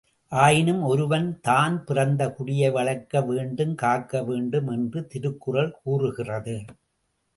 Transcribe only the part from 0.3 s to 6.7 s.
ஆயினும் ஒருவன் தான் பிறந்த குடியை வளர்க்க வேண்டும் காக்கவேண்டும் என்று திருக்குறள் கூறுகிறது.